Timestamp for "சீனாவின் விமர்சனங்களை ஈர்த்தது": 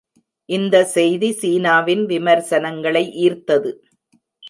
1.41-3.73